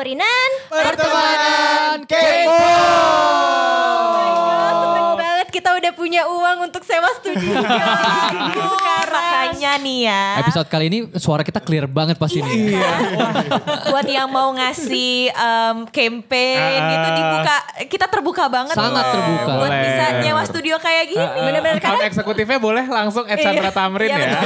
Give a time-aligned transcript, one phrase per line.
[0.00, 0.50] Rinan.
[0.72, 2.56] Pertemanan Kepo.
[4.80, 7.60] Seneng banget kita udah punya uang untuk sewa studio.
[9.70, 10.22] Makanya nih ya.
[10.40, 12.74] Episode kali ini suara kita clear banget pasti nih.
[13.86, 16.88] buat yang mau ngasih um, campaign Ah.
[16.88, 17.56] gitu dibuka
[17.86, 19.14] kita terbuka banget Sangat loh.
[19.14, 19.52] terbuka.
[19.52, 19.82] buat Boleh.
[19.84, 23.72] bisa nyewa studio kayak gini Bener-bener Account karena eksekutifnya boleh langsung at Sandra Iya.
[23.72, 24.40] Tamrin Iya, ya.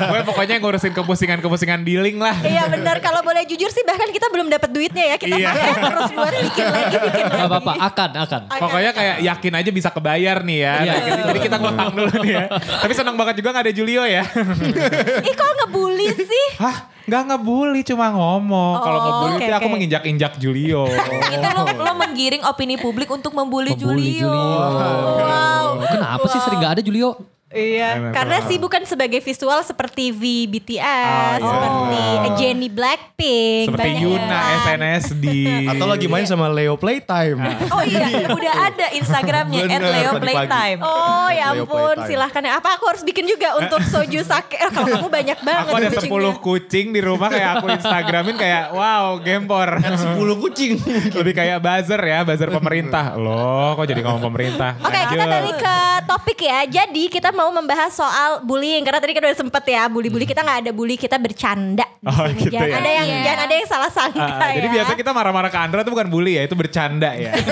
[0.00, 2.36] Gue pokoknya ngurusin kepusingan-kepusingan billing lah.
[2.40, 5.48] Iya benar kalau boleh jujur sih bahkan kita belum dapat duitnya ya kita Iya.
[5.50, 7.36] pakai terus buat bikin lagi bikin lagi.
[7.36, 8.40] Gak apa-apa, akan, akan.
[8.50, 10.74] Pokoknya kayak yakin aja bisa kebayar nih ya.
[10.80, 10.94] Iya.
[10.96, 12.44] Jadi, jadi kita ngutang dulu nih ya.
[12.80, 14.24] Tapi senang banget juga gak ada Julio ya.
[15.28, 16.46] Ih kok ngebully sih?
[16.56, 16.76] Hah?
[17.04, 18.78] Gak ngebully cuma ngomong.
[18.78, 20.86] Kalau Oh, ngebully oke, itu aku menginjak-injak Julio.
[21.34, 25.82] itu lo, lo menggiring opini publik untuk membuli, Membuli Julio, Wow.
[25.82, 27.18] Kenapa sih sering gak ada Julio?
[27.50, 31.50] Iya, Emang karena sih bukan sebagai visual seperti V BTS, Oh, iya.
[31.50, 31.98] seperti
[32.38, 34.54] Jenny Blackpink, Seperti banyak Yuna kan.
[34.78, 35.24] SNSD.
[35.66, 37.42] Atau lagi main sama Leo Playtime.
[37.68, 42.38] oh iya udah ada instagramnya at Bener, Leo tadi Playtime Oh ya ampun, silahkan.
[42.54, 44.54] Apa aku harus bikin juga untuk soju sake?
[44.54, 46.30] Eh, kalau kamu banyak banget Aku ada kucingnya.
[46.30, 49.74] 10 kucing di rumah kayak aku Instagramin kayak wow gempor.
[49.74, 49.98] 10
[50.38, 50.78] kucing.
[51.10, 53.18] Lebih kayak buzzer ya, buzzer pemerintah.
[53.18, 54.78] Loh kok jadi ngomong pemerintah.
[54.78, 55.34] Oke, kita Lanjut.
[55.34, 55.76] balik ke
[56.06, 56.58] topik ya.
[56.64, 60.58] Jadi kita mau membahas soal bullying karena tadi kan udah sempet ya bully-bully kita nggak
[60.60, 61.82] ada bully kita bercanda.
[61.96, 62.78] di Oh, gitu jangan ya.
[62.78, 63.18] ada yang Iya.
[63.22, 64.52] jangan ada yang salah sangka Ah, ya.
[64.56, 67.30] Jadi biasa kita marah-marah ke Andra itu bukan bully ya, itu bercanda ya.
[67.36, 67.50] itu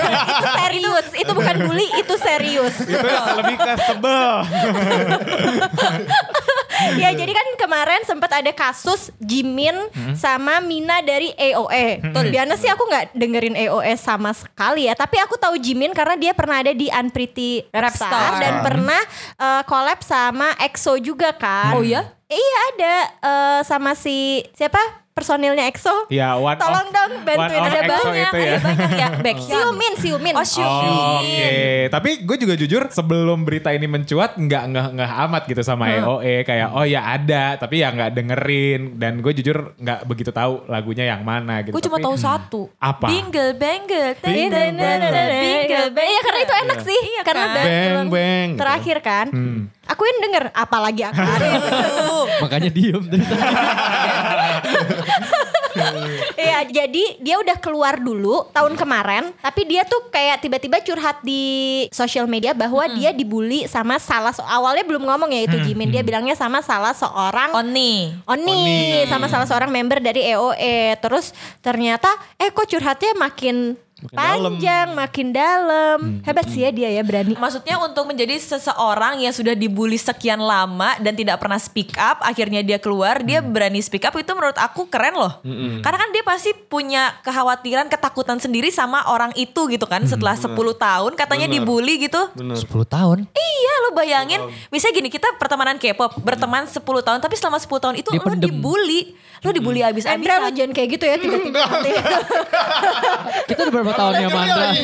[0.55, 2.75] serius, itu bukan bully, itu serius.
[2.79, 4.29] itu lebih ke sebel.
[7.01, 9.75] ya jadi kan kemarin sempat ada kasus Jimin
[10.15, 12.13] sama Mina dari AOA.
[12.13, 14.93] Tuh, biasa sih aku nggak dengerin AOA sama sekali ya.
[14.95, 18.41] Tapi aku tahu Jimin karena dia pernah ada di Unpretty Rap Star Star.
[18.41, 19.01] dan pernah
[19.37, 21.75] eh, collab sama EXO juga kan.
[21.75, 22.05] Oh ya?
[22.29, 24.79] Iya ada eh, sama si siapa
[25.19, 26.07] personilnya EXO.
[26.07, 28.49] Ya, one Tolong of- dong bantuin one of ada EXO banyak, itu ya.
[28.49, 30.33] ada banyak ya Baekhyun Siumin, Siumin.
[30.33, 31.59] oh Xiumin Oh, Oke,
[31.91, 36.41] tapi gue juga jujur sebelum berita ini mencuat nggak nggak nggak amat gitu sama EOE
[36.41, 41.03] kayak oh ya ada tapi ya nggak dengerin dan gue jujur nggak begitu tahu lagunya
[41.05, 41.75] yang mana gitu.
[41.75, 42.61] Gue cuma tahu satu.
[42.77, 43.11] Apa?
[43.11, 44.15] Bingle bangle.
[44.19, 45.99] Bingle, bingle, bingle.
[45.99, 46.99] Iya karena itu enak sih.
[47.09, 47.55] Iya karena kan?
[47.59, 48.59] Bang, bang, gitu.
[48.61, 49.27] terakhir kan.
[49.89, 51.17] Aku yang denger, apalagi aku.
[52.45, 53.01] Makanya diem.
[56.35, 61.41] Iya, jadi dia udah keluar dulu tahun kemarin, tapi dia tuh kayak tiba-tiba curhat di
[61.93, 66.01] sosial media bahwa dia dibully sama salah se- awalnya belum ngomong ya itu Jimin, dia
[66.01, 68.11] bilangnya sama salah seorang Oni.
[68.25, 68.59] Oni
[69.07, 70.97] sama salah seorang member dari EOE.
[70.99, 73.77] Terus ternyata eh kok curhatnya makin,
[74.07, 75.97] panjang, makin dalam.
[76.23, 77.35] Hebat sih ya dia ya berani.
[77.35, 82.63] Maksudnya untuk menjadi seseorang yang sudah dibully sekian lama dan tidak pernah speak up, akhirnya
[82.63, 85.43] dia keluar, dia berani speak up itu menurut aku keren loh.
[85.83, 90.05] Karena kan dia pasti punya kekhawatiran, ketakutan sendiri sama orang itu gitu kan.
[90.07, 92.21] Setelah 10 tahun katanya dibully gitu.
[92.35, 92.55] 10
[92.87, 93.27] tahun.
[93.35, 97.95] Iya lo bayangin, misalnya gini kita pertemanan K-pop, berteman 10 tahun tapi selama 10 tahun
[97.99, 98.47] itu Dia lo pendem.
[98.47, 99.15] dibully.
[99.39, 100.51] Lo dibully lo abis-abisan.
[100.51, 101.63] jangan kayak gitu ya tiba-tiba.
[103.47, 104.69] Kita udah berapa tahun ya Mandra?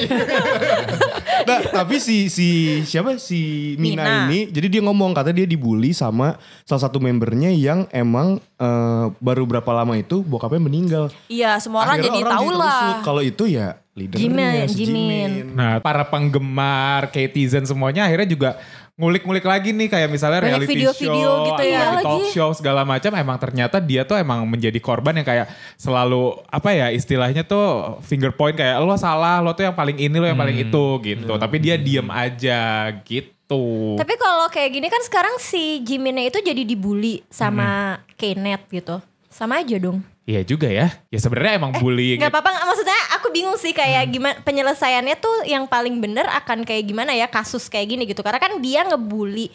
[1.46, 4.16] Nah, tapi si si siapa si Mina, Mina.
[4.26, 9.46] ini jadi dia ngomong katanya dia dibully sama salah satu membernya yang emang eh, baru
[9.46, 11.06] berapa lama itu bokapnya meninggal.
[11.30, 12.82] Iya semua orang Akhirnya jadi orang tahu lah.
[13.06, 15.32] Kalau itu ya leadernya Jimin, si Jimin.
[15.54, 18.50] Nah, para penggemar, Katizen semuanya akhirnya juga
[18.96, 21.72] ngulik-ngulik lagi nih kayak misalnya Banyak reality video-video show, gitu ya.
[21.76, 22.32] reality Iya talk lagi.
[22.32, 26.88] show segala macam emang ternyata dia tuh emang menjadi korban yang kayak selalu apa ya
[26.90, 30.56] istilahnya tuh finger point kayak lo salah, lo tuh yang paling ini, lo yang paling
[30.56, 30.66] Hmm.
[30.72, 31.34] itu gitu.
[31.36, 32.62] Tapi dia diem aja
[33.04, 34.00] gitu.
[34.00, 39.04] Tapi kalau kayak gini kan sekarang si Jiminnya itu jadi dibully sama Knet gitu.
[39.28, 40.00] Sama aja dong.
[40.26, 40.90] Iya juga ya.
[41.14, 42.18] Ya sebenarnya emang bullying.
[42.18, 46.90] Gak apa-apa, maksudnya aku bingung sih kayak gimana penyelesaiannya tuh yang paling bener akan kayak
[46.90, 48.26] gimana ya kasus kayak gini gitu.
[48.26, 49.54] Karena kan dia ngebully,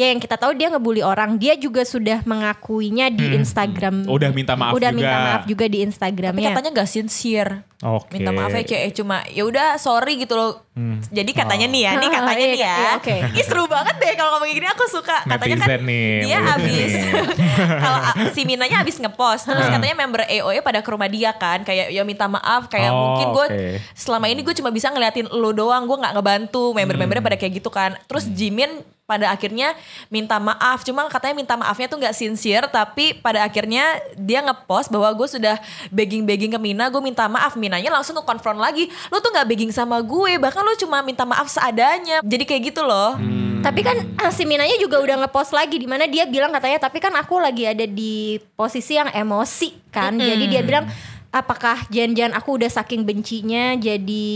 [0.00, 1.36] ya yang kita tahu dia ngebully orang.
[1.36, 4.08] Dia juga sudah mengakuinya di Instagram.
[4.08, 4.96] Udah minta maaf Udah juga.
[4.96, 6.48] minta maaf juga di Tapi Instagramnya.
[6.50, 7.68] katanya gak sincere.
[7.80, 8.12] Oke.
[8.14, 10.64] Minta maafnya kayak cuma ya udah sorry gitu loh.
[11.08, 12.12] Jadi katanya nih ya, nih Oh.
[12.14, 12.74] katanya Iya, nih ya.
[12.74, 13.16] iya, oke.
[13.34, 15.16] Ih seru banget deh kalau ngomong gini aku suka.
[15.22, 17.12] Katanya kan nih, dia habis nih.
[17.82, 21.60] kalau a- si Minanya habis ngepost terus katanya member AOE pada ke rumah dia kan
[21.62, 23.64] kayak ya minta maaf kayak Oh, mungkin gue oke.
[23.92, 27.68] selama ini gue cuma bisa ngeliatin lo doang gue nggak ngebantu member-membernya pada kayak gitu
[27.68, 27.96] kan.
[28.06, 28.76] Terus Jimin
[29.10, 29.74] pada akhirnya
[30.06, 30.86] minta maaf.
[30.86, 35.58] Cuma katanya minta maafnya tuh nggak sincere tapi pada akhirnya dia ngepost bahwa gue sudah
[35.90, 37.58] begging begging ke Mina gue minta maaf.
[37.58, 41.50] Minanya langsung nge-confront lagi lo tuh nggak begging sama gue bahkan lo cuma minta maaf
[41.50, 42.22] seadanya.
[42.22, 43.18] Jadi kayak gitu loh.
[43.60, 47.02] Tapi kan ah, si Minanya juga udah ngepost lagi di mana dia bilang katanya tapi
[47.02, 50.14] kan aku lagi ada di posisi yang emosi kan.
[50.14, 50.86] Jadi dia bilang
[51.30, 54.30] apakah jangan-jangan aku udah saking bencinya jadi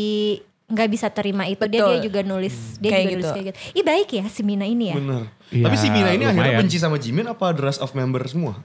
[0.65, 1.91] nggak bisa terima itu dia Betul.
[1.91, 3.35] dia juga nulis dia Kayak juga nulis gitu.
[3.35, 3.59] kayak gitu.
[3.75, 4.97] Ih baik ya si Mina ini ya.
[4.97, 5.23] Bener.
[5.49, 6.61] Iya, Tapi si Mina ini akhirnya lumayan.
[6.61, 8.57] benci sama Jimin apa the rest of member semua?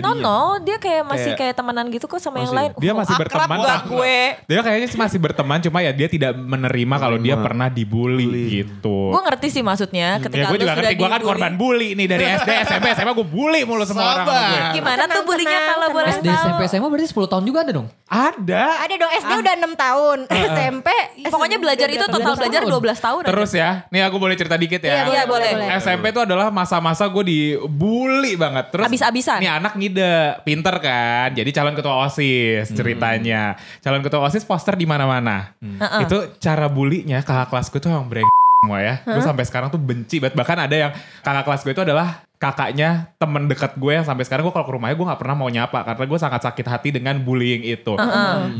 [0.00, 0.24] No Jadinya.
[0.24, 2.58] no, dia kayak masih Kayak- kayak, temenan gitu kok sama yang Masih.
[2.58, 2.70] lain.
[2.76, 4.18] Dia Oh, masih akrab berteman tapi- gue.
[4.44, 8.28] Dia kayaknya sih masih berteman cuma ya dia tidak menerima kalau dia pernah dibully
[8.62, 8.98] gitu.
[9.10, 12.24] Gue ngerti sih maksudnya ketika ya gue juga ngerti, gue kan korban bully nih dari
[12.38, 14.16] SD, SMP, SMA gue bully mulu semua orang.
[14.20, 14.60] sama gue.
[14.74, 16.28] Gimana tuh Tenang, tenang, kalau boleh SD?
[16.28, 17.86] SMP, SMA berarti 10 tahun juga ada dong?
[18.04, 18.64] Ada.
[18.82, 20.88] Ada dong SD udah 6 tahun, SMP
[21.28, 22.72] Pokoknya belajar itu total 12 belajar tahun.
[22.72, 23.22] 12 tahun.
[23.24, 25.04] Terus ya, nih aku boleh cerita dikit ya.
[25.04, 25.50] Iya, Iya, boleh.
[25.76, 28.70] SMP itu adalah masa-masa gue dibully banget.
[28.70, 29.38] Terus Abis-abisan.
[29.38, 30.14] Nih anak ngide,
[30.44, 31.32] pinter kan.
[31.32, 33.56] Jadi calon ketua OSIS ceritanya.
[33.80, 35.56] Calon ketua OSIS poster di mana-mana.
[36.00, 38.94] Itu cara bulinya kakak kelas gue tuh yang breng semua ya.
[39.02, 40.34] Gue sampai sekarang tuh benci banget.
[40.34, 42.08] Bahkan ada yang kakak kelas gue itu adalah
[42.38, 45.50] kakaknya temen dekat gue yang sampai sekarang gue kalau ke rumahnya gue nggak pernah mau
[45.50, 47.98] nyapa karena gue sangat sakit hati dengan bullying itu.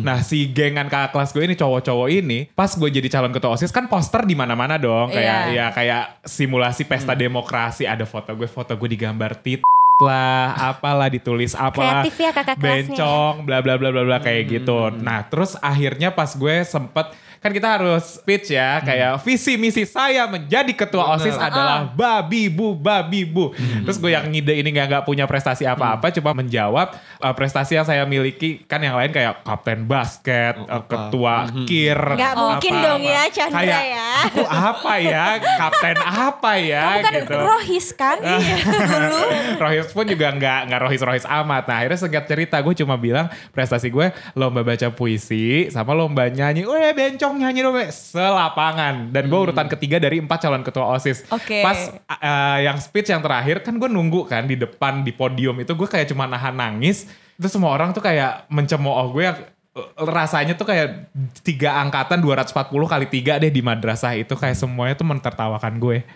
[0.02, 3.70] Nah si gengan kakak kelas gue ini cowok-cowok ini pas gue jadi calon ketua osis
[3.70, 5.54] kan poster di mana-mana dong kayak Iya.
[5.54, 9.62] ya kayak simulasi pesta demokrasi ada foto gue foto gue digambar tit
[9.98, 12.94] lah apalah ditulis apalah Kreatif ya kakak kelasnya.
[12.94, 14.94] bencong bla bla bla bla bla kayak gitu.
[14.94, 20.26] Nah, terus akhirnya pas gue sempet kan kita harus speech ya kayak visi misi saya
[20.26, 23.50] menjadi ketua OSIS adalah babi bu babi bu.
[23.54, 27.84] Terus gue yang ngide ini nggak nggak punya prestasi apa-apa cuma menjawab uh, prestasi yang
[27.84, 31.94] saya miliki kan yang lain kayak kapten basket, uh, ketua kir.
[31.94, 33.22] Nggak mungkin apa- dong ya.
[33.28, 34.06] Chandra Kayak, ya.
[34.24, 35.24] Aku apa ya?
[35.38, 37.36] Kapten apa ya Kamu kan gitu.
[37.36, 38.16] rohis kan?
[38.18, 38.56] Iya
[38.90, 39.20] dulu.
[39.58, 41.62] Rohis pun juga nggak nggak rohis rohis amat.
[41.64, 46.64] Nah akhirnya singkat cerita gue cuma bilang prestasi gue lomba baca puisi sama lomba nyanyi.
[46.64, 47.90] Weh bencong nyanyi dong weh.
[47.92, 49.12] selapangan.
[49.12, 51.28] Dan gue urutan ketiga dari empat calon ketua osis.
[51.28, 51.60] Oke.
[51.60, 55.76] Pas uh, yang speech yang terakhir kan gue nunggu kan di depan di podium itu
[55.76, 57.10] gue kayak cuma nahan nangis.
[57.36, 59.38] Itu semua orang tuh kayak mencemooh gue yang
[59.76, 61.12] uh, rasanya tuh kayak
[61.44, 66.06] tiga angkatan 240 kali tiga deh di madrasah itu kayak semuanya tuh mentertawakan gue.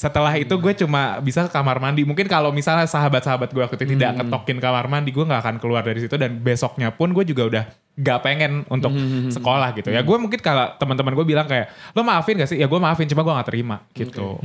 [0.00, 2.08] Setelah itu gue cuma bisa ke kamar mandi.
[2.08, 5.84] Mungkin kalau misalnya sahabat-sahabat gue waktu itu tidak ngetokin kamar mandi, gue nggak akan keluar
[5.84, 6.16] dari situ.
[6.16, 7.64] Dan besoknya pun gue juga udah
[7.94, 8.94] gak pengen untuk
[9.28, 10.00] sekolah gitu ya.
[10.00, 12.56] Gue mungkin kalau teman-teman gue bilang kayak, lo maafin gak sih?
[12.56, 14.40] Ya gue maafin, cuma gue gak terima gitu.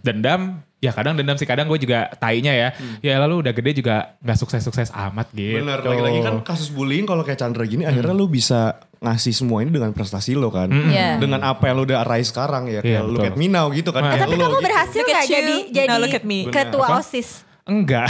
[0.00, 1.44] Dendam, ya kadang dendam sih.
[1.44, 2.68] Kadang gue juga tainya ya.
[3.02, 5.62] Ya lalu udah gede juga gak sukses-sukses amat gitu.
[5.62, 9.70] Bener, lagi-lagi kan kasus bullying kalau kayak Chandra gini akhirnya lu bisa ngasih semua ini
[9.70, 10.70] dengan prestasi lo kan.
[10.70, 11.18] Iya.
[11.18, 12.80] Dengan apa yang lu udah raih sekarang ya.
[12.80, 13.28] Iya, Kayak look betul.
[13.28, 14.02] at me now gitu kan.
[14.02, 14.64] Nah, Kayak Tapi lo kamu gitu.
[14.64, 15.32] berhasil nggak you.
[15.34, 16.38] jadi Now jadi look at me.
[16.48, 16.98] ketua Apa?
[17.02, 17.28] osis?
[17.66, 18.06] Enggak.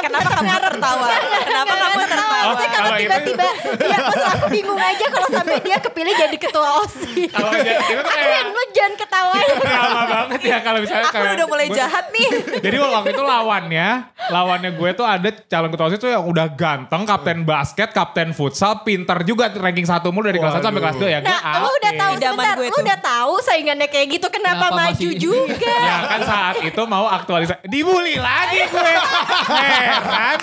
[0.00, 1.08] Kenapa kamu tertawa?
[1.44, 2.36] Kenapa kamu tertawa?
[2.40, 3.46] Oh, Maksudnya kalau tiba-tiba,
[3.78, 7.28] ya pas aku bingung aja kalau sampai dia kepilih jadi ketua osis.
[7.28, 9.48] Kalau itu tuh Aku kayak yang lu jangan ketawain.
[9.60, 12.28] drama banget ya kalau misalnya Aku kayak udah mulai gue- jahat nih.
[12.60, 13.88] Jadi waktu itu lawannya,
[14.26, 18.80] lawannya gue tuh ada calon ketua OSIS tuh yang udah ganteng, kapten basket, kapten futsal,
[18.80, 21.20] pinter juga ranking satu mulu dari kelas 1 sampai kelas 2 ya.
[21.20, 24.80] Gue Nah, lu udah tahu sebentar, gue lu udah tahu saingannya kayak gitu kenapa, Kenapa
[24.88, 25.76] maju juga?
[25.78, 27.62] Ya kan saat itu mau aktualisasi.
[27.66, 28.92] Dibully lagi gue.
[29.50, 30.38] Heran.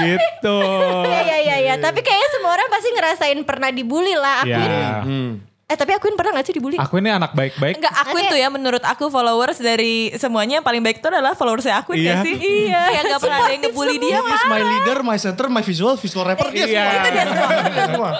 [0.00, 0.58] gitu.
[1.04, 4.42] Iya iya iya iya, tapi kayaknya semua orang pasti ngerasain pernah dibully lah.
[4.42, 5.02] Akuin, Ya.
[5.66, 6.74] eh tapi akuin pernah gak sih dibully?
[6.76, 7.78] Aku ini anak baik-baik.
[7.78, 11.78] Enggak, Aquin tuh ya menurut aku followers dari semuanya yang paling baik itu adalah followersnya
[11.78, 12.10] Aquin Iya.
[12.10, 12.34] gak sih?
[12.34, 12.82] Iya.
[12.90, 14.18] Kayak gak pernah ada yang ngebully dia.
[14.18, 16.50] He is my leader, my center, my visual, visual rapper.
[16.50, 16.82] Dia Iya.
[16.82, 16.90] semua.
[16.96, 17.24] Itu dia
[17.86, 18.10] semua.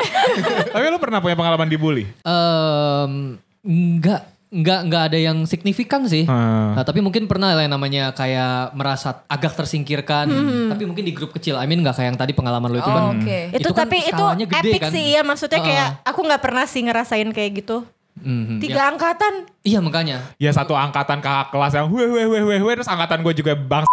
[0.71, 2.04] Tapi lu pernah punya pengalaman dibully?
[2.23, 3.12] Em,
[3.61, 6.26] enggak enggak enggak ada yang signifikan sih.
[6.26, 6.75] Hmm.
[6.75, 10.26] Nah, tapi mungkin pernah lah yang namanya kayak merasa agak tersingkirkan.
[10.69, 11.54] Tapi mungkin di grup kecil.
[11.54, 13.04] I mean enggak kayak yang tadi pengalaman lu itu Oh, kan.
[13.16, 13.38] oke.
[13.54, 14.90] itu, kan tapi itu gede epic kan.
[14.90, 16.09] sih ya maksudnya kayak Heeh.
[16.11, 17.87] aku nggak pernah sih ngerasain kayak gitu.
[18.21, 18.90] Mhm, Tiga ya.
[18.90, 19.35] angkatan.
[19.62, 20.19] Iya makanya.
[20.37, 23.54] Ya satu angkatan kakak kelas yang weh weh weh weh weh terus angkatan gue juga
[23.54, 23.87] bang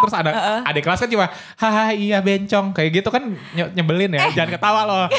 [0.00, 0.30] terus ada
[0.64, 1.26] adik kelas kan cuma
[1.56, 5.06] haha iya bencong kayak gitu kan nye- nyebelin ya jangan ketawa loh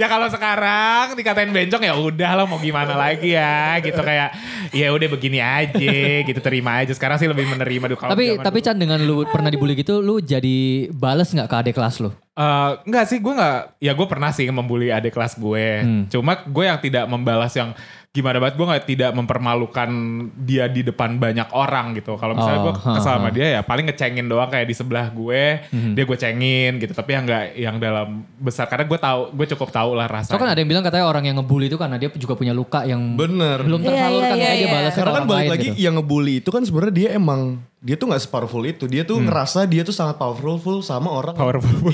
[0.00, 4.34] ya kalau sekarang dikatain bencong ya udah lo mau gimana lagi ya gitu kayak
[4.70, 8.58] ya udah begini aja gitu terima aja sekarang sih lebih menerima dulu kalau tapi tapi
[8.60, 8.66] dulu.
[8.66, 12.12] Chan dengan lu pernah dibully gitu, lu jadi bales nggak ke adik kelas lu?
[12.36, 13.76] Eh, enggak sih, gue enggak.
[13.80, 15.84] Ya gue pernah sih membuli adik kelas gue.
[16.08, 17.76] Cuma gue yang tidak membalas yang
[18.10, 18.58] gimana banget.
[18.58, 19.90] Gue nggak tidak mempermalukan
[20.36, 22.18] dia di depan banyak orang gitu.
[22.18, 25.62] Kalau misalnya Oh, gue kesal sama dia ya paling ngecengin doang kayak di sebelah gue.
[25.94, 26.90] Dia gue cengin gitu.
[26.90, 28.66] Tapi yang enggak yang dalam besar.
[28.66, 30.40] Karena gue tahu, gue cukup tahu lah So rasanya.
[30.42, 33.14] kan ada yang bilang katanya orang yang ngebully itu karena dia juga punya luka yang
[33.14, 33.62] Bener.
[33.62, 34.74] belum Iya, tersalurkan iya, kayak iya, dia iya.
[34.74, 35.78] balas ke Karena kan balik lagi gitu.
[35.78, 37.40] yang ngebully itu kan sebenarnya dia emang
[37.80, 38.84] dia tuh nggak sepowerful itu.
[38.84, 41.88] Dia tuh ngerasa dia tuh sangat powerful sama orang Powerful.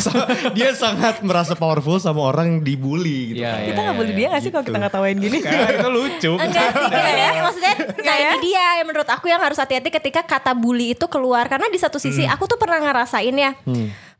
[0.56, 3.44] Dia sangat merasa powerful sama orang yang dibully gitu.
[3.44, 5.38] Iya, Kita nggak bully dia gak sih kalau kita ngetawain gini?
[5.44, 6.32] Kayak itu lucu.
[6.40, 8.30] Enggak sih, kayaknya maksudnya nah ya?
[8.32, 11.76] ini dia yang menurut aku yang harus hati-hati ketika kata bully itu keluar karena di
[11.76, 13.52] satu sisi aku tuh pernah ngerasain ya.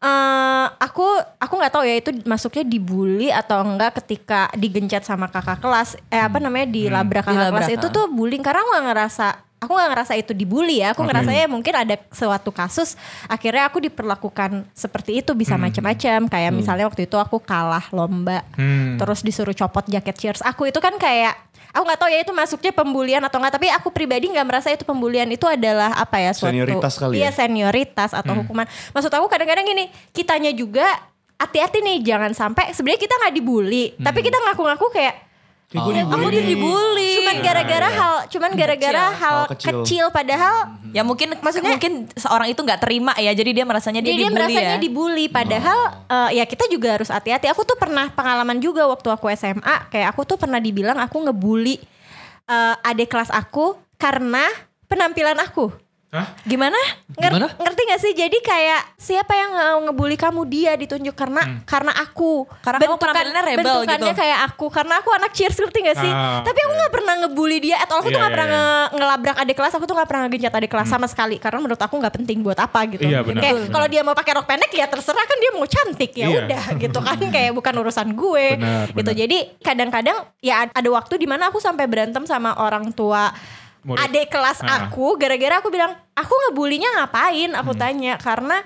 [0.00, 1.04] eh, aku
[1.40, 6.20] aku nggak tahu ya itu masuknya dibully atau enggak ketika digencet sama kakak kelas eh
[6.20, 7.92] apa namanya dilabrak kakak Dilabrak, kelas itu ah.
[7.92, 10.96] tuh bullying karena aku nggak ngerasa aku nggak ngerasa itu dibully ya.
[10.96, 12.96] Aku ngerasanya mungkin ada suatu kasus
[13.28, 18.96] akhirnya aku diperlakukan seperti itu bisa macam-macam kayak misalnya waktu itu aku kalah lomba Hmm.
[18.96, 20.40] terus disuruh copot jaket cheers.
[20.40, 21.36] Aku itu kan kayak
[21.70, 24.82] aku nggak tahu ya itu masuknya pembulian atau enggak tapi aku pribadi nggak merasa itu
[24.82, 27.36] pembulian itu adalah apa ya suatu Senioritas kali iya ya?
[27.36, 28.66] senioritas atau hukuman.
[28.90, 30.88] Maksud aku kadang-kadang gini kitanya juga
[31.36, 35.29] hati-hati nih jangan sampai sebenarnya kita nggak dibully tapi kita ngaku-ngaku kayak
[35.70, 36.46] Gue aku dibully nih.
[36.50, 39.76] dibully cuman gara-gara hal cuman gara-gara hal, Hal kecil.
[39.80, 40.06] kecil.
[40.10, 40.56] padahal
[40.90, 44.26] Ya mungkin Maksudnya- mungkin seorang itu nggak terima ya, jadi dia merasanya dia, Jadi dia
[44.26, 44.82] dibully merasanya ya.
[44.82, 47.46] dibully padahal eh, ya kita juga harus hati-hati.
[47.46, 51.78] Aku tuh pernah pengalaman juga waktu aku SMA kayak aku tuh pernah dibilang aku ngebully
[52.44, 54.42] eh, adik kelas aku karena
[54.84, 55.70] penampilan aku.
[56.10, 56.26] Hah?
[56.42, 56.74] Gimana?
[57.12, 57.46] Nger- Gimana?
[57.54, 58.12] Ngerti gak sih?
[58.12, 62.50] Jadi kayak siapa yang nge- ngebully kamu dia ditunjuk karena karena aku.
[62.58, 64.18] Karena kamu penampilannya rebel bentukannya gitu.
[64.18, 66.10] kayak aku karena aku anak cheers ngerti gak sih?
[66.10, 68.88] Ah, Tapi aku nggak pernah ngebully dia atau aku tuh Iya, nggak iya, pernah nge-
[68.92, 71.94] ngelabrak adik kelas, aku tuh nggak pernah ngegencet adik kelas sama sekali karena menurut aku
[71.96, 73.02] nggak penting buat apa gitu.
[73.02, 73.40] Iya, benar.
[73.40, 76.38] Kayak kalau dia mau pakai rok pendek ya terserah kan dia mau cantik ya Iya.
[76.42, 78.98] udah gitu kan kayak bukan urusan gue Benar, gitu.
[78.98, 79.14] benar.
[79.16, 83.30] Jadi kadang-kadang ya ada waktu di mana aku sampai berantem sama orang tua
[83.82, 84.00] Murid.
[84.02, 84.86] adik kelas Ah.
[84.86, 87.80] aku gara-gara aku bilang aku ngebulinya ngapain aku Hmm.
[87.80, 88.60] tanya karena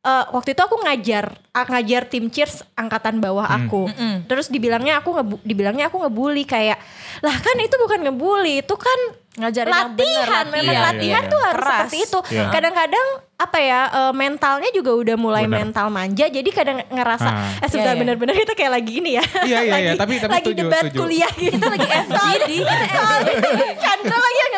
[0.00, 3.56] eh, waktu itu aku ngajar ngajar tim cheers angkatan bawah Hmm.
[3.58, 3.82] aku
[4.24, 6.80] terus dibilangnya aku ngebu- dibilangnya aku ngebully kayak
[7.18, 9.00] lah kan itu bukan ngebully itu kan
[9.30, 10.84] Ngajarin yang bener, latihan memang latihan.
[10.90, 11.46] latihan Iya, tuh iya.
[11.46, 11.72] harus Keras.
[11.78, 12.46] seperti itu Iya.
[12.50, 13.06] kadang-kadang
[13.38, 15.56] apa ya eh, mentalnya juga udah mulai Benar.
[15.60, 17.56] mental manja jadi kadang ngerasa Ah.
[17.56, 18.00] eh sebentar Iya, iya.
[18.02, 19.70] bener-bener kita kayak lagi ini ya Iya, iya, iya.
[19.70, 20.98] Lagi- Tapi- tapi lagi setuju, debat setuju.
[20.98, 21.88] kuliah gitu lagi
[22.26, 24.49] lagi yang ngeliatin aku kayak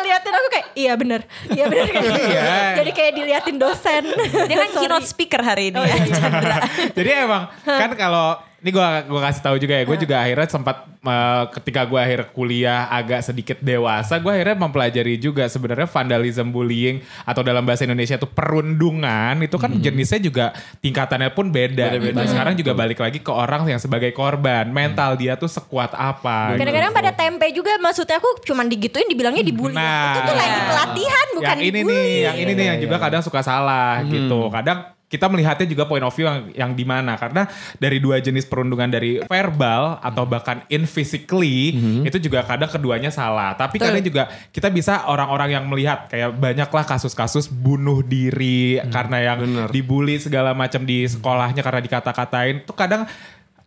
[0.83, 2.27] iya bener iya bener kayak gitu.
[2.29, 2.43] Iya.
[2.77, 4.03] jadi kayak diliatin dosen
[4.43, 5.95] Dia kan keynote speaker hari ini Oh, ya.
[5.95, 6.57] iya.
[6.97, 10.87] Jadi emang kan kalau ini gua gua kasih tahu juga ya, gue juga akhirnya sempat
[10.87, 17.03] eh, ketika gua akhir kuliah agak sedikit dewasa, gua akhirnya mempelajari juga sebenarnya vandalism bullying
[17.27, 20.45] atau dalam bahasa Indonesia itu perundungan itu kan jenisnya juga
[20.79, 21.99] tingkatannya pun beda.
[21.99, 22.15] gitu.
[22.23, 26.55] Sekarang juga balik lagi ke orang yang sebagai korban, mental dia tuh sekuat apa.
[26.55, 26.63] gitu.
[26.63, 30.15] kadang-kadang pada tempe juga maksudnya aku cuman digituin dibilangnya dibully Nah.
[30.15, 31.99] itu tuh lagi pelatihan bukan yang ini dibully.
[31.99, 34.47] nih, yang ini nih yang juga kadang suka salah gitu.
[34.47, 34.79] Kadang
[35.13, 37.45] kita melihatnya juga point of view yang, yang di mana karena
[37.77, 43.53] dari dua jenis perundungan dari verbal atau bahkan in physically itu juga kadang keduanya salah.
[43.53, 49.39] Tapi kadang juga kita bisa orang-orang yang melihat kayak banyaklah kasus-kasus bunuh diri karena yang
[49.45, 49.67] bener.
[49.69, 53.05] dibully segala macam di sekolahnya karena dikata-katain tuh kadang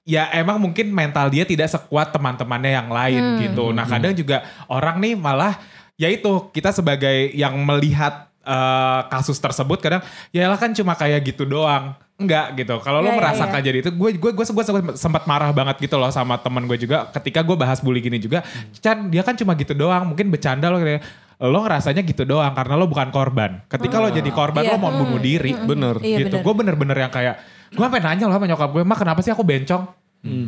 [0.02, 3.70] ya emang mungkin mental dia tidak sekuat teman-temannya yang lain gitu.
[3.70, 5.54] Nah kadang juga orang nih malah
[5.94, 11.20] ya itu kita sebagai yang melihat eh, kasus tersebut kadang ya lah kan cuma kayak
[11.26, 11.98] gitu doang.
[12.16, 12.80] Enggak gitu.
[12.80, 14.64] Kalau lo Ya, ya, merasakan jadi itu gue gue gue gue
[14.96, 18.40] sempat marah banget gitu loh sama teman gue juga ketika gue bahas bully gini juga.
[18.80, 20.08] Chan dia kan cuma gitu doang.
[20.08, 21.04] Mungkin bercanda lo kayak
[21.36, 23.60] lo ngerasanya gitu doang karena lo bukan korban.
[23.68, 24.72] Ketika lo jadi korban Iya.
[24.72, 25.52] lo mau bunuh diri.
[25.52, 26.00] Bener.
[26.00, 26.40] Iya, gitu.
[26.40, 26.44] bener.
[26.48, 27.34] Gue bener-bener yang kayak
[27.68, 29.84] gue sampai nanya loh sama nyokap gue, "Mak, kenapa sih aku bencong?"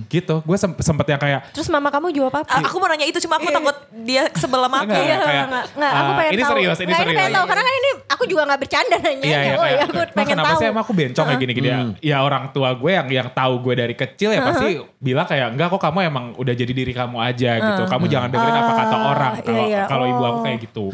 [0.05, 0.35] Gitu.
[0.41, 3.19] Gue sem- sempet yang kayak terus mama kamu jawab apa A- Aku mau nanya itu
[3.21, 4.91] cuma aku takut dia sebel sama aku.
[4.91, 6.51] Enggak, Iya, kayak, enggak, enggak, aku ah, pengen ini tahu.
[6.51, 7.19] serius, ini Nggak, serius.
[7.19, 9.23] pengen tahu karena kan ini aku juga nggak bercanda nanya.
[9.23, 10.59] Iya, iya, oh kayak, ya, aku "Ma, pengen kenapa tahu.
[10.59, 11.79] sih emang aku bencong kayak gini-gini ya?
[12.01, 15.69] Ya orang tua gue yang yang tahu gue dari kecil ya pasti bilang kayak enggak
[15.69, 17.83] kok kamu emang udah jadi diri kamu aja gitu.
[17.85, 19.83] Kamu jangan dengerin apa kata Ah, orang iya, kalau iya.
[19.87, 20.43] kalau ibu aku Oh.
[20.43, 20.85] kayak gitu.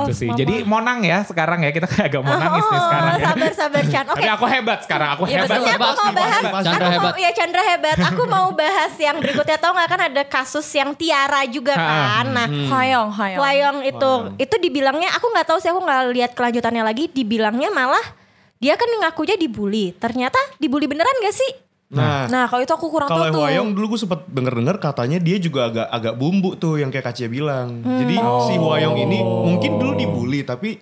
[0.00, 0.28] Gitu sih.
[0.32, 3.24] Jadi mau nang ya sekarang ya kita kayak agak mau nangis nih Oh, sekarang ya.
[3.26, 4.04] sabar sabar Chan.
[4.06, 4.16] Oke.
[4.16, 5.58] Tapi aku hebat sekarang, aku Iya, hebat.
[5.60, 6.42] aku mau bahas.
[6.42, 7.12] Chandra aku hebat.
[7.12, 7.96] mau, ya Chandra hebat.
[8.02, 12.24] Aku mau bahas yang berikutnya tau nggak kan ada kasus yang Tiara juga kan.
[12.26, 13.40] Nah, Hoyong, hoyong.
[13.40, 16.30] Wayong itu, itu dibilangnya aku nggak tahu sih aku nggak lihat
[16.70, 17.04] kelanjutannya lagi.
[17.10, 18.06] Dibilangnya malah
[18.62, 19.92] dia kan ngakunya dibully.
[19.98, 21.52] Ternyata dibully beneran gak sih?
[21.90, 23.42] Nah, Nah kalau itu aku kurang kalau tahu tuh.
[23.42, 27.26] Hwayong dulu gue sempet denger-denger katanya dia juga agak agak bumbu tuh yang kayak Kacia
[27.26, 27.82] bilang.
[27.82, 28.14] Jadi
[28.46, 30.78] si Hwayong ini mungkin dulu dibully tapi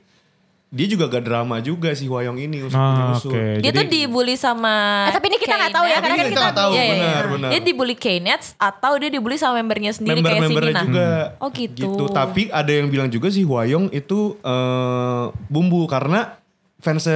[0.68, 3.32] dia juga agak drama juga si Hwayong ini usul Ah, usul.
[3.32, 3.44] oke.
[3.58, 6.28] Dia Jadi- tuh dibully sama Eh, tapi ini kita nggak tahu ya, karena kan Tapi
[6.28, 6.92] kita nggak tahu, Iya, iya, iya.
[6.94, 7.48] benar, benar.
[7.48, 10.84] Dia dibully K-Nets atau dia dibully sama membernya sendiri kayak si Member-membernya Nina.
[10.84, 11.08] juga.
[11.38, 11.88] Oh gitu.
[12.10, 16.36] Tapi ada yang bilang juga si Hwayong itu eh, bumbu karena
[16.78, 17.08] fans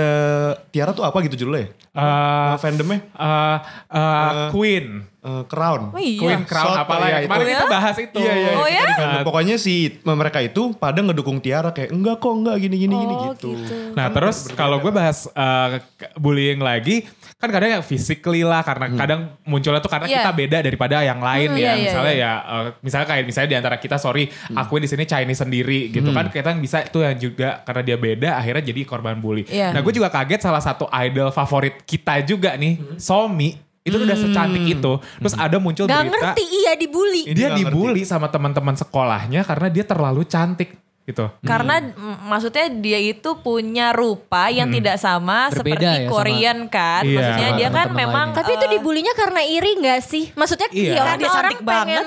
[0.68, 1.70] Tiara tuh apa gitu judulnya ya?
[1.92, 2.00] Eh,
[2.48, 2.98] Nah, fandomnya?
[3.04, 3.56] eh,
[3.90, 5.11] eh, Queen.
[5.22, 5.94] Eh, Crown.
[5.94, 6.18] Oh iya.
[6.18, 7.18] Queen Crown Soto, apalah iya, ya.
[7.18, 7.26] itu.
[7.30, 7.70] Kemarin Oh, kita ya?
[7.70, 8.18] bahas itu.
[8.18, 8.50] Iya iya.
[8.52, 8.86] Oh, kita ya?
[8.98, 9.20] film.
[9.22, 13.22] Pokoknya si mereka itu pada ngedukung Tiara kayak enggak kok enggak gini gini gini Oh,
[13.32, 13.48] gitu.
[13.54, 13.74] gitu.
[13.94, 15.78] Nah terus kalau gue bahas uh,
[16.14, 17.06] bullying lagi
[17.38, 20.22] kan kadang yang physically lah karena kadang munculnya tuh karena Iya.
[20.22, 22.32] kita beda daripada yang lain Hmm, ya iya, iya, misalnya iya.
[22.38, 26.10] ya uh, misalnya kayak misalnya di antara kita sorry aku di sini Chinese sendiri gitu
[26.10, 29.42] kan kita bisa itu yang juga karena dia beda akhirnya jadi korban bully.
[29.46, 29.74] Iya.
[29.74, 34.62] Nah gue juga kaget salah satu idol favorit kita juga nih Somi itu udah secantik
[34.64, 37.22] itu terus ada muncul Gak berita ngerti iya dibully.
[37.24, 41.26] Ini dia dibully sama teman-teman sekolahnya karena dia terlalu cantik gitu.
[41.42, 46.58] Karena mm, maksudnya dia itu punya rupa yang tidak sama Berbeda seperti ya sama- Korean
[46.70, 47.02] kan.
[47.02, 48.38] Iya, maksudnya sama dia kan memang lainnya.
[48.38, 50.24] Tapi itu dibulinya karena iri gak sih?
[50.32, 50.86] Maksudnya Iya.
[50.88, 52.04] ya Karena dia orang cantik banget.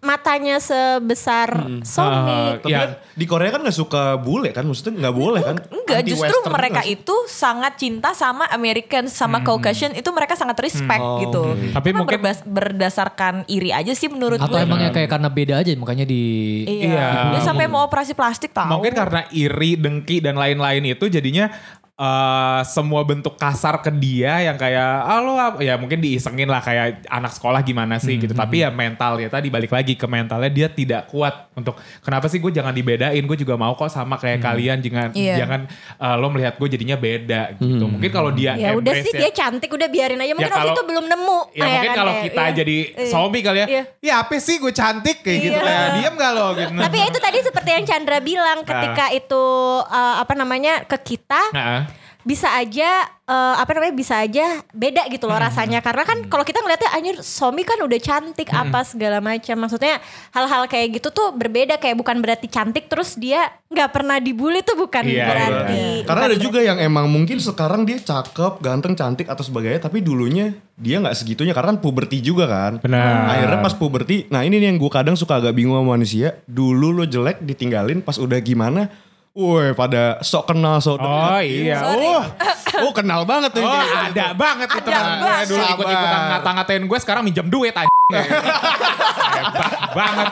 [0.00, 1.52] matanya sebesar
[1.82, 2.56] Somi.
[2.56, 2.78] Uh, Tapi Ya.
[2.80, 5.56] kan di Korea kan nggak suka bule kan, maksudnya nggak boleh kan?
[5.60, 6.96] Enggak, justru mereka sih.
[6.96, 11.42] itu sangat cinta sama American sama Caucasian itu mereka sangat respect Oh, gitu.
[11.46, 11.68] oke.
[11.70, 14.64] Tapi Emang mungkin- berbas- berdasarkan iri aja sih menurut Atau gue.
[14.64, 16.22] emangnya kayak karena beda aja makanya di
[16.64, 16.88] Iya.
[16.90, 17.06] Iya.
[17.30, 18.72] Dia sampai mau operasi plastik tahu.
[18.72, 21.52] Mungkin karena iri, dengki dan lain-lain itu jadinya
[22.00, 26.58] eh, semua bentuk kasar ke dia yang kayak ah lo apa-" ya mungkin diisengin lah
[26.58, 28.32] kayak anak sekolah gimana sih gitu.
[28.32, 32.38] Tapi ya mental ya tadi balik lagi ke mentalnya dia tidak kuat untuk kenapa sih
[32.38, 35.34] gue jangan dibedain, gue juga mau kok sama kayak kalian jangan Iya.
[35.38, 35.60] jangan
[35.94, 37.84] eh, lo melihat gue jadinya beda gitu.
[37.84, 40.32] Mungkin kalau dia Ya udah sih dia cantik udah biarin aja.
[40.32, 41.38] Mungkin Ya, waktu kalau- itu belum nemu.
[41.52, 42.52] Ya mungkin kan, kalau kayak, kita iya.
[42.54, 43.10] jadi Iya.
[43.10, 43.66] Somi kali ya.
[43.66, 43.82] Iya.
[44.00, 45.66] Ya apa sih gue cantik kayak gitu Iya.
[45.66, 46.72] kayak diam gak lo gitu.
[46.72, 49.44] Tapi ya itu tadi seperti yang Chandra bilang ketika itu
[49.82, 51.89] uh, apa namanya ke kita Nah,
[52.20, 55.80] bisa aja uh, apa namanya bisa aja beda gitu loh rasanya.
[55.80, 59.56] Karena kan kalau kita ngeliatnya anjir Somi kan udah cantik apa segala macam.
[59.56, 60.02] Maksudnya
[60.34, 64.74] hal-hal kayak gitu tuh berbeda kayak bukan berarti cantik terus dia nggak pernah dibully tuh
[64.74, 65.82] bukan Iya, berarti.
[66.04, 70.02] Karena bukan ada juga yang emang mungkin sekarang dia cakep, ganteng, cantik atau sebagainya, tapi
[70.02, 72.72] dulunya dia nggak segitunya karena kan puberti juga kan.
[72.82, 73.30] Benar.
[73.30, 76.42] Akhirnya pas puberti, nah ini nih yang gue kadang suka agak bingung sama manusia.
[76.50, 78.90] Dulu lo jelek ditinggalin, pas udah gimana,
[79.34, 81.30] woi pada sok kenal sok deket.
[81.30, 81.78] Oh iya.
[81.86, 82.22] Oh,
[82.86, 83.62] Oh kenal banget tuh.
[83.66, 84.88] oh ada banget itu.
[84.90, 87.89] Ada dulu ikut-ikutan ngata-ngatain gue sekarang minjem duit aja.
[88.18, 90.26] Hebat banget.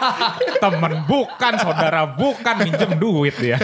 [0.59, 3.57] Temen bukan, saudara bukan minjem duit dia.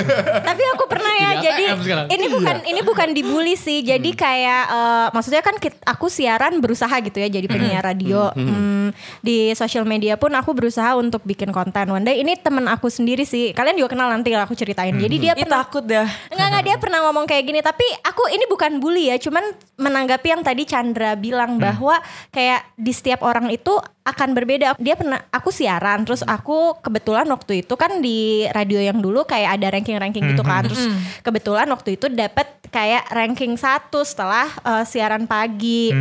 [0.48, 3.82] tapi aku pernah ya Jadi jadi ini bukan ini bukan dibully sih.
[3.82, 5.56] Jadi kayak eh, maksudnya kan
[5.86, 8.30] aku siaran berusaha gitu ya jadi penyiar radio.
[8.34, 11.90] Hmm, di sosial media pun aku berusaha untuk bikin konten.
[11.90, 13.52] One day ini temen aku sendiri sih.
[13.52, 14.94] Kalian juga kenal nanti lah aku ceritain.
[14.94, 16.08] Jadi dia pernah takut dah.
[16.30, 17.60] Enggak enggak dia pernah ngomong kayak gini.
[17.60, 19.44] Tapi aku ini bukan bully ya cuman
[19.78, 21.98] menanggapi yang tadi Chandra bilang bahwa
[22.30, 27.64] kayak di setiap orang itu akan berbeda dia pernah aku siaran terus aku kebetulan waktu
[27.64, 30.92] itu kan di radio yang dulu kayak ada ranking-ranking gitu kan terus
[31.24, 35.94] kebetulan waktu itu dapat kayak ranking satu setelah eh, siaran pagi.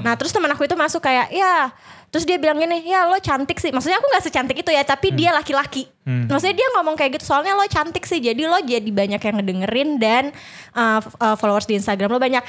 [0.00, 1.74] Nah terus teman aku itu masuk kayak ya
[2.14, 3.74] Terus dia bilang gini, ya lo cantik sih.
[3.74, 5.90] Maksudnya aku gak secantik itu ya, tapi dia laki-laki.
[6.30, 8.22] Maksudnya dia ngomong kayak gitu, soalnya lo cantik sih.
[8.22, 10.24] Jadi lo jadi banyak yang ngedengerin dan
[10.78, 12.46] uh, uh, followers di Instagram lo banyak.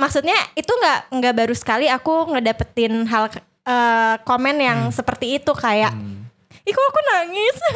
[0.00, 3.28] Maksudnya itu nggak nggak baru sekali aku ngedapetin hal
[3.66, 5.92] uh, komen yang seperti itu kayak,
[6.62, 7.56] ih kok aku nangis.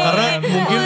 [0.00, 0.80] Karena mungkin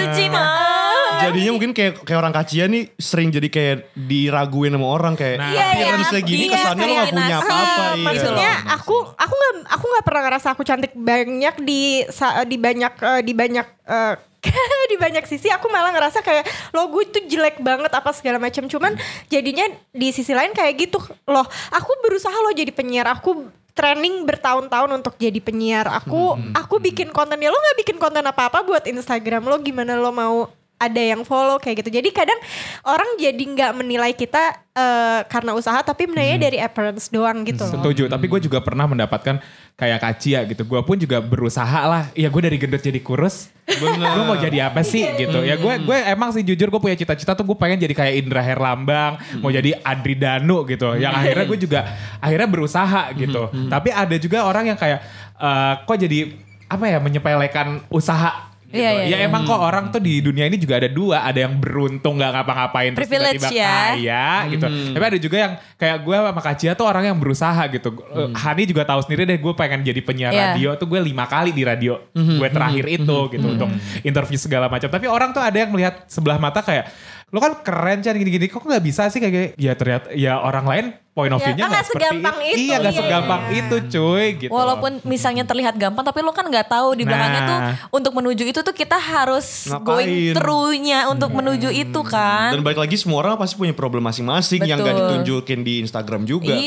[1.24, 5.50] jadinya mungkin kayak kayak orang kacia nih sering jadi kayak diraguin sama orang kayak Nah.
[5.50, 5.96] Iya, iya.
[6.04, 8.04] kayak gini Iya, kesannya lo gak punya apa-apa Ah, iya.
[8.04, 12.92] maksudnya aku aku nggak aku nggak pernah ngerasa aku cantik banyak di sa- di banyak
[12.92, 14.14] eh, di banyak eh,
[14.90, 16.44] di banyak sisi aku malah ngerasa kayak
[16.76, 18.94] lo gue itu jelek banget apa segala macam cuman
[19.28, 20.98] jadinya di sisi lain kayak gitu.
[21.28, 23.08] Loh aku berusaha lo jadi penyiar.
[23.20, 25.90] Aku training bertahun-tahun untuk jadi penyiar.
[26.02, 29.50] Aku aku bikin konten ya lo nggak bikin konten apa-apa buat Instagram?
[29.50, 29.98] Lo gimana?
[29.98, 32.36] Lo mau ada yang follow kayak gitu jadi kadang
[32.84, 37.80] orang jadi nggak menilai kita eh, karena usaha tapi menilainya dari appearance doang gitu loh
[37.80, 39.38] Setuju, tapi gue juga pernah mendapatkan
[39.74, 40.62] kayak kacia gitu.
[40.64, 42.06] Gue pun juga berusaha lah.
[42.14, 43.50] Ya gue dari gendut jadi kurus.
[43.66, 45.42] Gue mau jadi apa sih gitu.
[45.42, 48.40] Ya gue gue emang sih jujur gue punya cita-cita tuh gue pengen jadi kayak Indra
[48.40, 50.94] Herlambang, mau jadi Adri Danu gitu.
[50.96, 51.80] Yang akhirnya gue juga
[52.22, 53.42] akhirnya berusaha gitu.
[53.68, 55.00] Tapi ada juga orang yang kayak
[55.38, 56.18] eh, kok jadi
[56.64, 58.82] apa ya menyepelekan usaha gitu.
[58.82, 61.54] Iya, iya, ya emang kok orang tuh di dunia ini juga ada dua, ada yang
[61.56, 63.74] beruntung nggak ngapa-ngapain terus tiba-tiba ya.
[63.94, 64.66] kaya gitu.
[64.90, 67.88] Tapi ada juga yang kayak gue sama Kacia tuh orang yang berusaha gitu.
[67.94, 70.42] Eh, Hani juga tahu sendiri deh gue pengen jadi penyiar Iya.
[70.50, 73.70] radio tuh gue lima kali di radio gue terakhir itu gitu untuk
[74.02, 74.90] interview segala macam.
[74.90, 76.90] Tapi orang tuh ada yang melihat sebelah mata kayak
[77.34, 79.48] lu kan keren Chan gini-gini kok nggak bisa sih kayak gini?
[79.58, 82.76] Ya ternyata ya orang lain point of Ya, view-nya kan nggak seperti segampang itu, Iya
[82.78, 83.58] nggak iya, segampang iya.
[83.58, 84.50] itu cuy gitu.
[84.50, 87.46] Walaupun misalnya terlihat gampang tapi lo kan nggak tahu di belakangnya Nah.
[87.46, 87.58] tuh
[87.92, 89.82] untuk menuju itu tuh kita harus Ngapain.
[89.82, 92.54] going through-nya untuk menuju itu kan.
[92.54, 96.54] Dan balik lagi semua orang pasti punya problem masing-masing yang gak ditunjukin di Instagram juga
[96.54, 96.58] kan.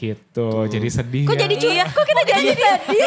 [0.00, 0.48] Gitu.
[0.72, 1.24] Jadi sedih.
[1.28, 1.40] Kok ya.
[1.44, 1.88] jadi curhat?
[1.92, 3.04] Kok kita jadi sedih?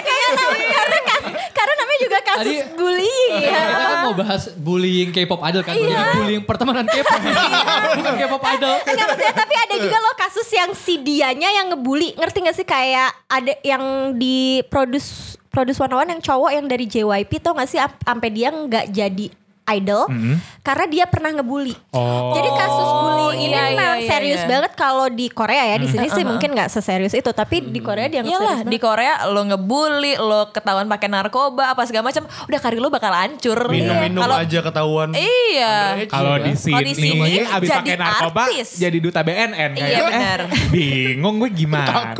[0.00, 3.60] Kayak namanya karena kas- karena namanya juga kasus Tadi- bullying ya.
[3.60, 5.74] Kita kan mau bahas bullying K-pop idol kan.
[5.76, 7.20] Jadi bullying pertemanan K-pop.
[8.00, 8.76] Bukan K-pop idol.
[8.88, 12.16] Enggak maksudnya tapi ada juga loh kasus yang si dianya yang ngebully.
[12.16, 13.82] Ngerti gak sih kayak ada yang
[14.16, 18.94] di produce produce one yang cowok yang dari JYP tau gak sih sampai dia nggak
[18.94, 19.26] jadi
[19.76, 20.10] idol
[20.60, 21.72] karena dia pernah ngebully.
[21.96, 22.36] Oh.
[22.36, 24.48] Jadi kasus bullying ini iya, iya, memang iya, serius iya.
[24.52, 25.76] banget kalau di Korea ya.
[25.80, 28.78] Di sini sih mungkin nggak seserius itu, tapi di Korea dia Iyalah serius di.
[28.78, 33.56] Korea lo ngebully, lo ketahuan pakai narkoba apa segala macam, udah karir lo bakal hancur.
[33.72, 35.08] Minum-minum Kalau aja ketahuan.
[35.16, 36.04] Iya.
[36.12, 38.68] Kalau di sini, Kalau di sini abis jadi pakai narkoba artis.
[38.76, 40.40] jadi duta BNN Iya, kayak, benar.
[40.44, 42.12] Eh, bingung gue gimana?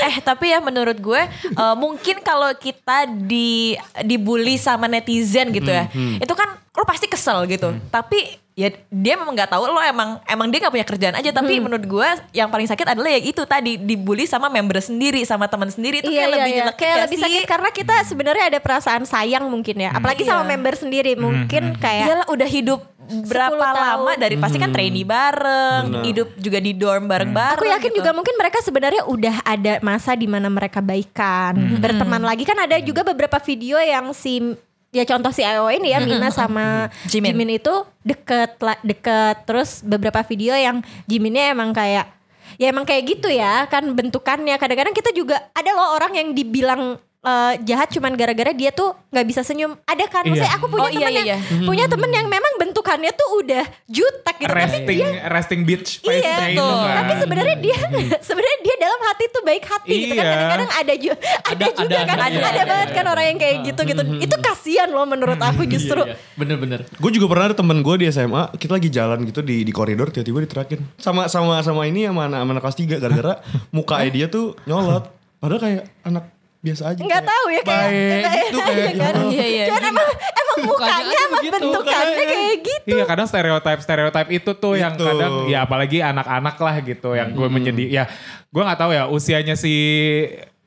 [0.00, 3.74] Eh tapi ya menurut gue eh, mungkin kalau kita di
[4.06, 7.70] dibully sama netizen gitu ya, itu kan lo pasti kesel gitu.
[7.88, 8.18] Tapi
[8.52, 11.30] ya dia memang nggak tahu lo emang emang dia nggak punya kerjaan aja.
[11.30, 15.46] Tapi menurut gue yang paling sakit adalah ya itu tadi dibully sama member sendiri, sama
[15.46, 16.64] teman sendiri itu Iya, kayak iya, lebih iya.
[16.74, 17.24] kayak lebih sih?
[17.24, 19.90] sakit karena kita sebenarnya ada perasaan sayang mungkin ya.
[19.92, 20.50] Apalagi sama Iya.
[20.54, 23.82] member sendiri mungkin kayak Iyalah udah hidup berapa 10 tahun.
[23.82, 26.04] lama dari pasti kan trainee bareng, Benar.
[26.06, 27.58] hidup juga di dorm bareng-bareng.
[27.58, 27.98] Aku yakin gitu.
[27.98, 32.78] juga mungkin mereka sebenarnya udah ada masa di mana mereka baikan, berteman lagi kan ada
[32.78, 34.54] juga beberapa video yang si
[34.90, 37.34] ya contoh si IO ini ya Mina sama Jimin.
[37.34, 37.50] Jimin.
[37.62, 42.10] itu deket lah- deket terus beberapa video yang Jiminnya emang kayak
[42.58, 46.98] ya emang kayak gitu ya kan bentukannya kadang-kadang kita juga ada loh orang yang dibilang
[47.20, 50.56] eh, jahat cuman gara-gara dia tuh nggak bisa senyum ada kan maksudnya Iya.
[50.56, 51.38] aku punya Oh, iya, temen iya, yang iya.
[51.62, 56.36] punya temen yang memang bentukannya tuh udah jutek gitu tapi resting resting beach face Iya,
[56.38, 56.80] day itu betul.
[56.80, 56.96] kan.
[56.96, 57.76] tapi sebenarnya dia
[58.28, 60.32] sebenarnya dia dalam hati tuh baik hati gitu kan Iya.
[60.32, 62.96] kadang-kadang ada juga ada, Ada- juga ada- kan ada, ada, iya, ada iya, banget iya.
[62.96, 66.28] kan orang yang kayak gitu gitu itu kasihan loh menurut aku justru Iya, iya.
[66.32, 66.80] Bener-bener.
[66.96, 70.08] Gue juga pernah ada temen gue di SMA, kita lagi jalan gitu di di koridor
[70.08, 70.80] tiba-tiba diterakin.
[70.96, 73.34] Sama sama sama ini sama anak, anak kelas 3 gara-gara
[73.76, 75.04] mukanya dia tuh nyolot.
[75.36, 76.24] Padahal kayak anak
[76.60, 77.00] biasa aja.
[77.00, 77.88] nggak kayak tahu ya kayak
[78.20, 79.14] baik gitu kayak kan?
[79.16, 79.24] ya.
[79.26, 79.64] Iya, iya.
[79.66, 81.54] Cuman emang emang Mukanya sama begitu.
[81.56, 85.06] bentukannya kayak gitu Iya kadang stereotip stereotip itu tuh yang Gitu.
[85.06, 88.04] kadang ya apalagi anak-anak lah gitu yang gue menyedih ya
[88.46, 89.72] gue nggak tahu ya usianya si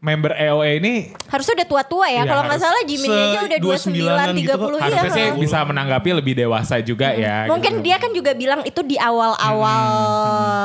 [0.04, 0.94] member EOE ini
[1.32, 4.68] harusnya udah tua-tua ya Iya, kalau nggak salah Jiminnya aja udah 29-an 29 gitu kok.
[4.68, 5.39] 30 iya harusnya sih ha.
[5.39, 7.48] bisa menanggapi lebih dewasa juga ya.
[7.48, 7.86] Mungkin gitu.
[7.88, 9.88] dia kan juga bilang itu di awal-awal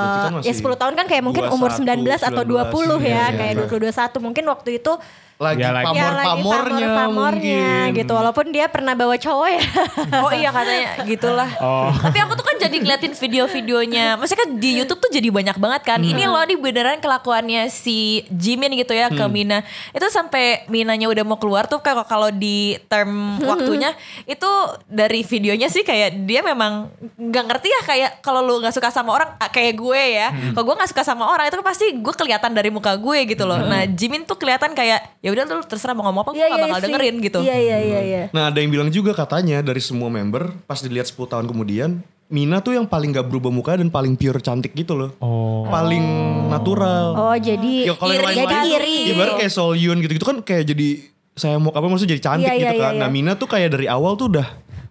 [0.02, 2.66] Berarti kan ya masih 10 tahun kan kayak mungkin umur 21, 19 atau 20 ya,
[2.98, 3.62] 19, iya, kayak iya.
[3.62, 4.92] 20 21 mungkin waktu itu
[5.38, 5.94] Lagi Ya, lagi.
[5.94, 7.94] ya lagi pamor-pamornya pamor-pamornya mungkin.
[7.94, 9.62] gitu walaupun dia pernah bawa cowok ya.
[10.26, 11.50] Oh iya katanya gitulah.
[11.62, 11.94] Oh.
[11.94, 14.18] Tapi aku tuh kan jadi ngeliatin video-videonya.
[14.18, 16.02] Maksudnya kan di YouTube tuh jadi banyak banget kan.
[16.02, 19.62] Ini loh nih beneran kelakuannya si Jimin gitu ya ke Mina.
[19.94, 23.94] Itu sampai Minanya udah mau keluar tuh kalau kalau di term waktunya
[24.26, 24.50] itu
[24.90, 29.14] dari videonya sih kayak dia memang nggak ngerti ya kayak kalau lu nggak suka sama
[29.14, 30.28] orang ah, kayak gue ya.
[30.50, 33.46] Kalau gue nggak suka sama orang itu kan pasti gue kelihatan dari muka gue gitu
[33.46, 33.62] loh.
[33.62, 36.56] Nah Jimin tuh kelihatan kayak ya udah lu terserah mau ngomong apa gue Iya, gak
[36.56, 36.86] iya bakal sih.
[36.88, 37.38] dengerin gitu.
[37.40, 38.22] Iya iya iya iya.
[38.30, 41.90] Nah ada yang bilang juga katanya dari semua member pas dilihat 10 tahun kemudian
[42.28, 45.16] Mina tuh yang paling gak berubah muka dan paling pure cantik gitu loh.
[45.18, 45.64] Oh.
[45.64, 46.04] Paling
[46.46, 47.06] natural.
[47.14, 48.96] Oh jadi Ya kalau yang iri, lain-lain jadi tuh, iri.
[49.12, 50.88] Ibarat kayak Solyun gitu-gitu kan kayak jadi
[51.32, 52.92] saya mau apa maksudnya jadi cantik iya, gitu kan.
[52.92, 53.14] iya, Nah iya.
[53.14, 54.44] Mina tuh kayak dari awal tuh udah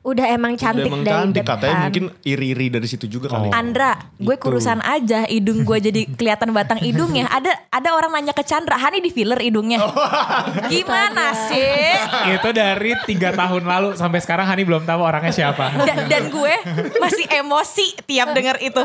[0.07, 1.51] Udah emang cantik udah emang dari cantik depan.
[1.53, 3.51] katanya mungkin iri-iri dari situ juga kali.
[3.51, 4.39] Andra, gue Gitu.
[4.39, 7.27] kurusan aja hidung gue jadi kelihatan batang hidungnya.
[7.27, 9.83] Ada ada orang nanya ke Chandra, Hani di filler hidungnya.
[10.71, 11.91] Gimana sih?
[12.29, 15.75] itu dari tiga tahun lalu sampai sekarang Hani belum tahu orangnya siapa.
[15.83, 16.53] Da- dan gue
[16.97, 18.83] masih emosi tiap denger itu.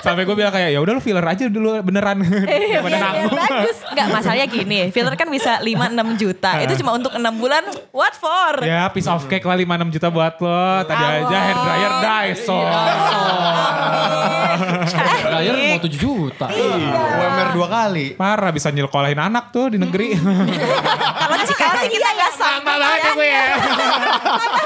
[0.00, 2.18] Sampai gue bilang kayak ya udah lu filler aja dulu beneran.
[2.46, 3.36] Iya, Daripada iya, nanggung.
[3.36, 3.76] bagus.
[3.86, 6.50] Enggak, masalahnya gini, filler kan bisa 5-6 juta.
[6.58, 8.62] Itu cuma untuk 6 bulan, what for?
[8.62, 10.86] Ya piece of cake lah 5-6 juta buat lo.
[10.86, 12.66] Tadi aja hair dryer Dyson.
[15.36, 16.46] Bayar mau 7 juta.
[16.48, 18.16] UMR dua kali.
[18.16, 20.16] Parah bisa nyelkolahin anak tuh di negeri.
[20.16, 22.72] Kalau Cikal sih kita nggak sama.
[22.78, 23.46] Banget ya gue ya.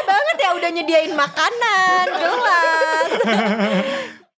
[0.06, 3.10] Banget ya udah nyediain makanan, gelas.